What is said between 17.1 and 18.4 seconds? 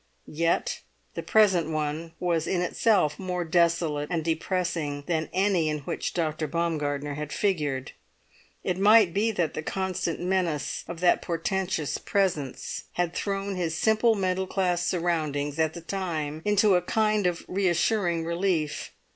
of reassuring